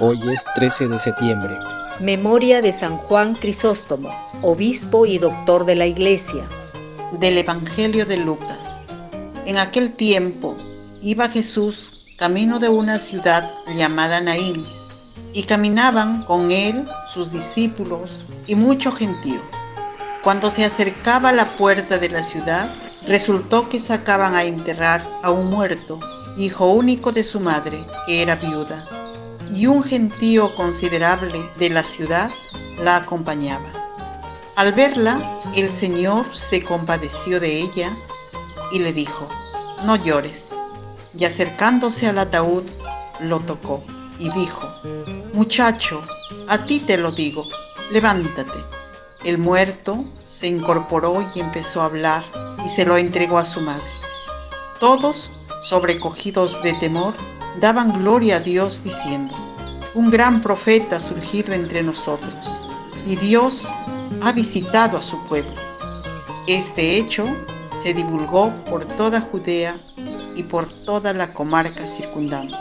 Hoy 0.00 0.18
es 0.32 0.42
13 0.54 0.88
de 0.88 0.98
septiembre. 0.98 1.58
Memoria 2.00 2.62
de 2.62 2.72
San 2.72 2.96
Juan 2.96 3.34
Crisóstomo, 3.34 4.10
obispo 4.40 5.04
y 5.04 5.18
doctor 5.18 5.66
de 5.66 5.76
la 5.76 5.84
Iglesia. 5.84 6.48
Del 7.20 7.36
Evangelio 7.36 8.06
de 8.06 8.16
Lucas. 8.16 8.80
En 9.44 9.58
aquel 9.58 9.92
tiempo 9.92 10.56
iba 11.02 11.28
Jesús 11.28 12.06
camino 12.16 12.58
de 12.58 12.70
una 12.70 12.98
ciudad 12.98 13.52
llamada 13.76 14.22
Naín, 14.22 14.66
y 15.34 15.42
caminaban 15.42 16.24
con 16.24 16.50
él 16.50 16.88
sus 17.12 17.30
discípulos 17.30 18.24
y 18.46 18.54
mucho 18.54 18.92
gentío. 18.92 19.42
Cuando 20.24 20.50
se 20.50 20.64
acercaba 20.64 21.28
a 21.28 21.34
la 21.34 21.54
puerta 21.58 21.98
de 21.98 22.08
la 22.08 22.22
ciudad, 22.22 22.74
resultó 23.06 23.68
que 23.68 23.78
sacaban 23.78 24.36
a 24.36 24.44
enterrar 24.44 25.06
a 25.22 25.30
un 25.30 25.50
muerto, 25.50 26.00
hijo 26.38 26.72
único 26.72 27.12
de 27.12 27.24
su 27.24 27.40
madre, 27.40 27.84
que 28.06 28.22
era 28.22 28.36
viuda 28.36 29.01
y 29.52 29.66
un 29.66 29.82
gentío 29.82 30.54
considerable 30.54 31.50
de 31.56 31.70
la 31.70 31.82
ciudad 31.82 32.30
la 32.78 32.96
acompañaba. 32.96 33.70
Al 34.56 34.72
verla, 34.72 35.40
el 35.54 35.72
Señor 35.72 36.34
se 36.34 36.62
compadeció 36.62 37.40
de 37.40 37.60
ella 37.60 37.96
y 38.70 38.78
le 38.78 38.92
dijo, 38.92 39.28
no 39.84 39.96
llores. 39.96 40.54
Y 41.16 41.24
acercándose 41.24 42.06
al 42.06 42.18
ataúd, 42.18 42.64
lo 43.20 43.40
tocó 43.40 43.84
y 44.18 44.30
dijo, 44.30 44.66
muchacho, 45.34 45.98
a 46.48 46.64
ti 46.64 46.80
te 46.80 46.96
lo 46.96 47.12
digo, 47.12 47.46
levántate. 47.90 48.64
El 49.24 49.38
muerto 49.38 50.04
se 50.26 50.48
incorporó 50.48 51.26
y 51.34 51.40
empezó 51.40 51.82
a 51.82 51.86
hablar 51.86 52.24
y 52.64 52.68
se 52.68 52.84
lo 52.84 52.96
entregó 52.96 53.38
a 53.38 53.44
su 53.44 53.60
madre. 53.60 53.84
Todos, 54.80 55.30
sobrecogidos 55.62 56.62
de 56.62 56.72
temor, 56.74 57.14
daban 57.60 57.92
gloria 57.92 58.36
a 58.36 58.40
Dios 58.40 58.82
diciendo, 58.84 59.34
un 59.94 60.10
gran 60.10 60.40
profeta 60.40 60.96
ha 60.96 61.00
surgido 61.00 61.52
entre 61.52 61.82
nosotros 61.82 62.32
y 63.06 63.16
Dios 63.16 63.68
ha 64.22 64.32
visitado 64.32 64.96
a 64.96 65.02
su 65.02 65.26
pueblo. 65.28 65.54
Este 66.46 66.96
hecho 66.96 67.26
se 67.72 67.94
divulgó 67.94 68.52
por 68.68 68.84
toda 68.84 69.20
Judea 69.20 69.76
y 70.34 70.42
por 70.42 70.66
toda 70.84 71.12
la 71.12 71.32
comarca 71.32 71.86
circundante. 71.86 72.54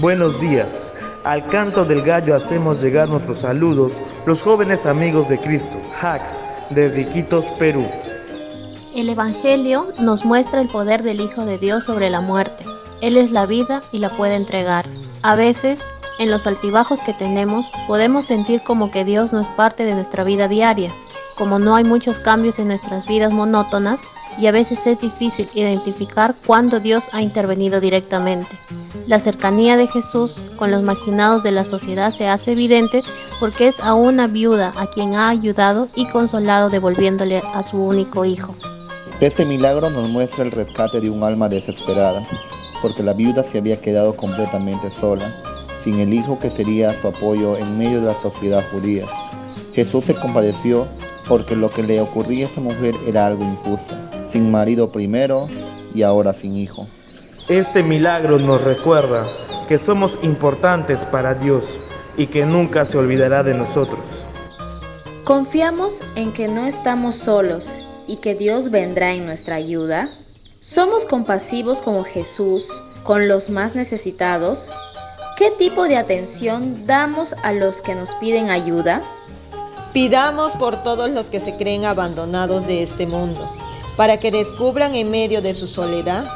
Buenos 0.00 0.40
días. 0.40 0.92
Al 1.24 1.46
canto 1.48 1.84
del 1.84 2.02
gallo 2.02 2.34
hacemos 2.34 2.80
llegar 2.80 3.08
nuestros 3.08 3.40
saludos 3.40 3.94
los 4.24 4.40
jóvenes 4.40 4.86
amigos 4.86 5.28
de 5.28 5.38
Cristo, 5.38 5.78
Hax, 6.00 6.42
desde 6.70 7.02
Iquitos, 7.02 7.46
Perú. 7.58 7.86
El 8.94 9.08
Evangelio 9.08 9.86
nos 10.00 10.24
muestra 10.24 10.60
el 10.60 10.66
poder 10.66 11.04
del 11.04 11.20
Hijo 11.20 11.44
de 11.44 11.58
Dios 11.58 11.84
sobre 11.84 12.10
la 12.10 12.20
muerte. 12.20 12.64
Él 13.00 13.16
es 13.16 13.30
la 13.30 13.46
vida 13.46 13.82
y 13.92 13.98
la 13.98 14.10
puede 14.10 14.34
entregar. 14.34 14.84
A 15.22 15.36
veces, 15.36 15.78
en 16.18 16.28
los 16.28 16.48
altibajos 16.48 16.98
que 17.00 17.14
tenemos, 17.14 17.64
podemos 17.86 18.26
sentir 18.26 18.62
como 18.64 18.90
que 18.90 19.04
Dios 19.04 19.32
no 19.32 19.40
es 19.40 19.46
parte 19.48 19.84
de 19.84 19.94
nuestra 19.94 20.24
vida 20.24 20.48
diaria, 20.48 20.90
como 21.36 21.60
no 21.60 21.76
hay 21.76 21.84
muchos 21.84 22.18
cambios 22.18 22.58
en 22.58 22.66
nuestras 22.66 23.06
vidas 23.06 23.32
monótonas 23.32 24.00
y 24.38 24.48
a 24.48 24.52
veces 24.52 24.84
es 24.86 25.00
difícil 25.00 25.48
identificar 25.54 26.34
cuándo 26.44 26.80
Dios 26.80 27.04
ha 27.12 27.22
intervenido 27.22 27.80
directamente. 27.80 28.58
La 29.06 29.20
cercanía 29.20 29.76
de 29.76 29.86
Jesús 29.86 30.34
con 30.56 30.72
los 30.72 30.82
marginados 30.82 31.44
de 31.44 31.52
la 31.52 31.64
sociedad 31.64 32.12
se 32.12 32.26
hace 32.26 32.52
evidente 32.52 33.04
porque 33.38 33.68
es 33.68 33.78
a 33.80 33.94
una 33.94 34.26
viuda 34.26 34.72
a 34.76 34.88
quien 34.90 35.14
ha 35.14 35.28
ayudado 35.28 35.88
y 35.94 36.06
consolado 36.06 36.70
devolviéndole 36.70 37.40
a 37.54 37.62
su 37.62 37.78
único 37.78 38.24
hijo. 38.24 38.52
Este 39.20 39.44
milagro 39.44 39.90
nos 39.90 40.08
muestra 40.08 40.44
el 40.44 40.50
rescate 40.50 40.98
de 40.98 41.10
un 41.10 41.22
alma 41.22 41.50
desesperada, 41.50 42.22
porque 42.80 43.02
la 43.02 43.12
viuda 43.12 43.44
se 43.44 43.58
había 43.58 43.78
quedado 43.78 44.16
completamente 44.16 44.88
sola, 44.88 45.30
sin 45.84 46.00
el 46.00 46.14
hijo 46.14 46.38
que 46.38 46.48
sería 46.48 46.98
su 46.98 47.08
apoyo 47.08 47.58
en 47.58 47.76
medio 47.76 48.00
de 48.00 48.06
la 48.06 48.14
sociedad 48.14 48.64
judía. 48.72 49.04
Jesús 49.74 50.06
se 50.06 50.14
compadeció 50.14 50.88
porque 51.28 51.54
lo 51.54 51.70
que 51.70 51.82
le 51.82 52.00
ocurría 52.00 52.46
a 52.46 52.48
esa 52.48 52.62
mujer 52.62 52.94
era 53.06 53.26
algo 53.26 53.44
injusto, 53.44 53.94
sin 54.30 54.50
marido 54.50 54.90
primero 54.90 55.48
y 55.94 56.02
ahora 56.02 56.32
sin 56.32 56.56
hijo. 56.56 56.86
Este 57.46 57.82
milagro 57.82 58.38
nos 58.38 58.64
recuerda 58.64 59.26
que 59.68 59.76
somos 59.76 60.18
importantes 60.22 61.04
para 61.04 61.34
Dios 61.34 61.78
y 62.16 62.28
que 62.28 62.46
nunca 62.46 62.86
se 62.86 62.96
olvidará 62.96 63.42
de 63.42 63.52
nosotros. 63.52 64.26
Confiamos 65.24 66.02
en 66.16 66.32
que 66.32 66.48
no 66.48 66.66
estamos 66.66 67.16
solos 67.16 67.84
y 68.10 68.16
que 68.16 68.34
Dios 68.34 68.70
vendrá 68.70 69.14
en 69.14 69.24
nuestra 69.24 69.54
ayuda 69.54 70.10
¿Somos 70.62 71.06
compasivos 71.06 71.80
como 71.80 72.04
Jesús 72.04 72.82
con 73.02 73.28
los 73.28 73.48
más 73.48 73.74
necesitados? 73.74 74.74
¿Qué 75.38 75.50
tipo 75.52 75.84
de 75.84 75.96
atención 75.96 76.86
damos 76.86 77.34
a 77.42 77.54
los 77.54 77.80
que 77.80 77.94
nos 77.94 78.12
piden 78.16 78.50
ayuda? 78.50 79.00
Pidamos 79.94 80.52
por 80.56 80.82
todos 80.82 81.08
los 81.08 81.30
que 81.30 81.40
se 81.40 81.56
creen 81.56 81.86
abandonados 81.86 82.66
de 82.66 82.82
este 82.82 83.06
mundo, 83.06 83.50
para 83.96 84.18
que 84.18 84.30
descubran 84.30 84.94
en 84.94 85.10
medio 85.10 85.40
de 85.40 85.54
su 85.54 85.66
soledad 85.66 86.26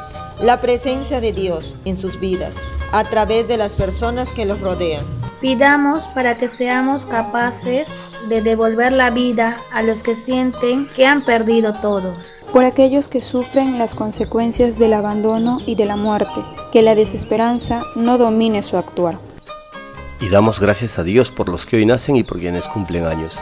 la 0.41 0.59
presencia 0.59 1.21
de 1.21 1.31
Dios 1.31 1.75
en 1.85 1.95
sus 1.95 2.19
vidas, 2.19 2.53
a 2.93 3.03
través 3.03 3.47
de 3.47 3.57
las 3.57 3.73
personas 3.73 4.31
que 4.31 4.45
los 4.45 4.59
rodean. 4.59 5.05
Pidamos 5.41 6.07
para 6.07 6.37
que 6.37 6.47
seamos 6.47 7.05
capaces 7.05 7.95
de 8.29 8.41
devolver 8.41 8.91
la 8.91 9.09
vida 9.09 9.57
a 9.71 9.81
los 9.83 10.01
que 10.01 10.15
sienten 10.15 10.87
que 10.95 11.05
han 11.05 11.21
perdido 11.21 11.73
todo 11.75 12.13
por 12.55 12.63
aquellos 12.63 13.09
que 13.09 13.21
sufren 13.21 13.77
las 13.77 13.95
consecuencias 13.95 14.79
del 14.79 14.93
abandono 14.93 15.59
y 15.65 15.75
de 15.75 15.85
la 15.85 15.97
muerte, 15.97 16.41
que 16.71 16.81
la 16.81 16.95
desesperanza 16.95 17.81
no 17.97 18.17
domine 18.17 18.63
su 18.63 18.77
actuar. 18.77 19.19
Y 20.21 20.29
damos 20.29 20.61
gracias 20.61 20.97
a 20.97 21.03
Dios 21.03 21.31
por 21.31 21.49
los 21.49 21.65
que 21.65 21.75
hoy 21.75 21.85
nacen 21.85 22.15
y 22.15 22.23
por 22.23 22.39
quienes 22.39 22.69
cumplen 22.69 23.03
años. 23.03 23.37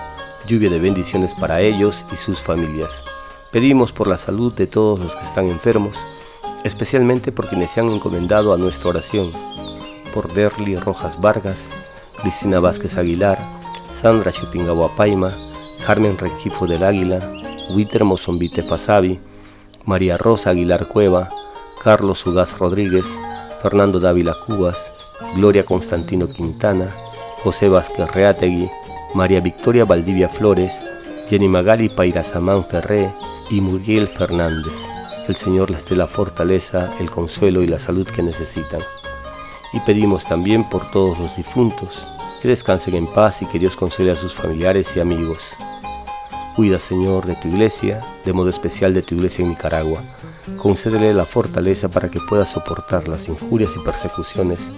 Lluvia 0.48 0.72
de 0.72 0.80
bendiciones 0.80 1.36
para 1.36 1.62
ellos 1.62 2.06
y 2.12 2.16
sus 2.16 2.42
familias. 2.42 3.04
Pedimos 3.52 3.92
por 3.92 4.08
la 4.08 4.18
salud 4.18 4.52
de 4.54 4.66
todos 4.66 5.00
los 5.00 5.16
que 5.16 5.24
están 5.24 5.48
enfermos, 5.48 5.96
especialmente 6.64 7.32
por 7.32 7.48
quienes 7.48 7.70
se 7.70 7.82
han 7.82 7.90
encomendado 7.90 8.52
a 8.52 8.58
nuestra 8.58 8.90
oración. 8.90 9.32
Por 10.12 10.34
Derly 10.34 10.76
Rojas 10.76 11.22
Vargas, 11.22 11.70
Cristina 12.24 12.62
Vázquez 12.62 12.98
Aguilar, 12.98 13.38
Sandra 14.02 14.32
Chupingahuapaima, 14.32 15.36
Carmen 15.86 16.18
Requifo 16.18 16.66
del 16.66 16.86
Águila, 16.86 17.20
Witer 17.76 18.06
Mozombite 18.06 18.64
Fasabi, 18.64 19.20
María 19.84 20.18
Rosa 20.18 20.52
Aguilar 20.52 20.88
Cueva, 20.88 21.30
Carlos 21.84 22.26
Ugaz 22.26 22.58
Rodríguez, 22.58 23.06
Fernando 23.62 24.00
Dávila 24.00 24.38
Cubas, 24.46 24.78
Gloria 25.36 25.64
Constantino 25.64 26.30
Quintana, 26.30 26.96
José 27.44 27.68
Vázquez 27.68 28.10
Reategui, 28.14 28.70
María 29.14 29.42
Victoria 29.42 29.84
Valdivia 29.84 30.30
Flores, 30.30 30.80
Jenny 31.30 31.50
Magali 31.50 31.90
Pairazamán 31.90 32.64
Ferré 32.64 33.12
y 33.52 33.60
Muriel 33.60 34.08
Fernández. 34.08 34.72
Que 35.26 35.34
el 35.34 35.36
Señor 35.36 35.72
les 35.72 35.86
dé 35.90 35.98
la 35.98 36.08
fortaleza, 36.08 36.94
el 37.02 37.12
consuelo 37.12 37.62
y 37.62 37.68
la 37.68 37.80
salud 37.80 38.08
que 38.08 38.24
necesitan. 38.24 38.80
Y 39.74 39.80
pedimos 39.80 40.24
también 40.24 40.64
por 40.70 40.90
todos 40.92 41.18
los 41.18 41.36
difuntos, 41.36 42.08
que 42.42 42.48
descansen 42.48 42.96
en 42.96 43.08
paz 43.08 43.42
y 43.42 43.46
que 43.48 43.60
Dios 43.60 43.76
consuele 43.76 44.12
a 44.12 44.16
sus 44.16 44.34
familiares 44.34 44.96
y 44.96 45.00
amigos. 45.00 45.40
Cuida, 46.56 46.80
Señor, 46.80 47.26
de 47.26 47.36
tu 47.36 47.48
iglesia, 47.48 48.00
de 48.24 48.32
modo 48.32 48.50
especial 48.50 48.94
de 48.94 49.02
tu 49.02 49.16
iglesia 49.16 49.44
en 49.44 49.50
Nicaragua. 49.50 50.04
Concédele 50.58 51.12
la 51.14 51.26
fortaleza 51.26 51.90
para 51.90 52.10
que 52.10 52.20
pueda 52.20 52.46
soportar 52.46 53.08
las 53.08 53.28
injurias 53.28 53.72
y 53.76 53.84
persecuciones, 53.84 54.72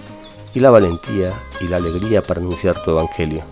y 0.54 0.60
la 0.60 0.70
valentía 0.70 1.34
y 1.60 1.68
la 1.68 1.76
alegría 1.76 2.22
para 2.22 2.40
anunciar 2.40 2.82
tu 2.82 2.92
evangelio. 2.92 3.44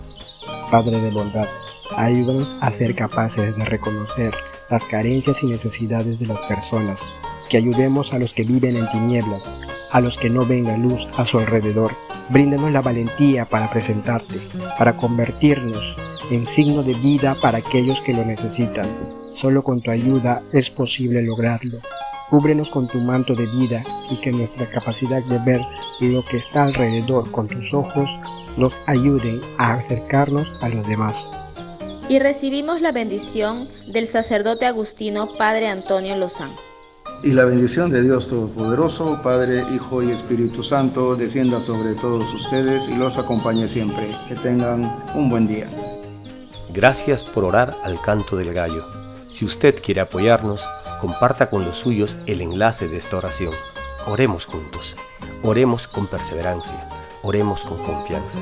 Padre 0.71 0.99
de 0.99 1.11
bondad, 1.11 1.47
ayúdanos 1.95 2.49
a 2.61 2.71
ser 2.71 2.95
capaces 2.95 3.55
de 3.55 3.65
reconocer 3.65 4.33
las 4.71 4.85
carencias 4.85 5.43
y 5.43 5.45
necesidades 5.45 6.17
de 6.17 6.25
las 6.25 6.41
personas, 6.41 7.03
que 7.47 7.57
ayudemos 7.57 8.11
a 8.11 8.17
los 8.17 8.33
que 8.33 8.43
viven 8.43 8.75
en 8.75 8.89
tinieblas, 8.89 9.53
a 9.95 10.01
los 10.01 10.17
que 10.17 10.29
no 10.29 10.45
ven 10.45 10.65
la 10.65 10.75
luz 10.75 11.07
a 11.15 11.25
su 11.25 11.39
alrededor. 11.39 11.89
Bríndanos 12.27 12.69
la 12.73 12.81
valentía 12.81 13.45
para 13.45 13.69
presentarte, 13.69 14.41
para 14.77 14.93
convertirnos 14.93 15.97
en 16.29 16.45
signo 16.45 16.83
de 16.83 16.91
vida 16.95 17.37
para 17.41 17.59
aquellos 17.59 18.01
que 18.01 18.13
lo 18.13 18.25
necesitan. 18.25 18.89
Solo 19.31 19.63
con 19.63 19.79
tu 19.79 19.91
ayuda 19.91 20.41
es 20.51 20.69
posible 20.69 21.25
lograrlo. 21.25 21.77
Cúbrenos 22.29 22.69
con 22.69 22.89
tu 22.89 22.99
manto 22.99 23.35
de 23.35 23.45
vida 23.45 23.83
y 24.09 24.19
que 24.19 24.33
nuestra 24.33 24.69
capacidad 24.69 25.23
de 25.23 25.39
ver 25.45 25.61
lo 26.01 26.25
que 26.25 26.37
está 26.37 26.63
alrededor 26.63 27.31
con 27.31 27.47
tus 27.47 27.73
ojos 27.73 28.09
nos 28.57 28.73
ayude 28.87 29.39
a 29.57 29.75
acercarnos 29.75 30.61
a 30.61 30.67
los 30.67 30.85
demás. 30.85 31.31
Y 32.09 32.19
recibimos 32.19 32.81
la 32.81 32.91
bendición 32.91 33.69
del 33.93 34.07
sacerdote 34.07 34.65
agustino 34.65 35.29
Padre 35.37 35.69
Antonio 35.69 36.17
Lozán. 36.17 36.51
Y 37.25 37.31
la 37.31 37.45
bendición 37.45 37.89
de 37.89 38.03
Dios 38.03 38.27
Todopoderoso, 38.27 39.19
Padre, 39.23 39.65
Hijo 39.73 40.03
y 40.03 40.11
Espíritu 40.11 40.61
Santo, 40.61 41.15
descienda 41.15 41.59
sobre 41.59 41.95
todos 41.95 42.31
ustedes 42.31 42.87
y 42.87 42.93
los 42.93 43.17
acompañe 43.17 43.67
siempre. 43.67 44.15
Que 44.27 44.35
tengan 44.35 45.03
un 45.15 45.31
buen 45.31 45.47
día. 45.47 45.67
Gracias 46.71 47.23
por 47.23 47.43
orar 47.43 47.73
al 47.83 47.99
canto 47.99 48.37
del 48.37 48.53
gallo. 48.53 48.85
Si 49.31 49.43
usted 49.43 49.81
quiere 49.81 50.01
apoyarnos, 50.01 50.63
comparta 51.01 51.47
con 51.47 51.65
los 51.65 51.79
suyos 51.79 52.19
el 52.27 52.41
enlace 52.41 52.87
de 52.87 52.97
esta 52.97 53.17
oración. 53.17 53.55
Oremos 54.05 54.45
juntos. 54.45 54.95
Oremos 55.41 55.87
con 55.87 56.05
perseverancia. 56.05 56.87
Oremos 57.23 57.61
con 57.61 57.79
confianza. 57.83 58.37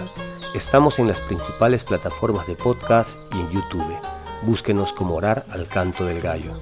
Estamos 0.54 1.00
en 1.00 1.08
las 1.08 1.22
principales 1.22 1.86
plataformas 1.86 2.48
de 2.48 2.56
podcast 2.56 3.18
y 3.34 3.40
en 3.40 3.50
YouTube. 3.50 3.98
Búsquenos 4.42 4.92
como 4.92 5.16
Orar 5.16 5.46
al 5.52 5.70
Canto 5.70 6.04
del 6.04 6.20
Gallo. 6.20 6.62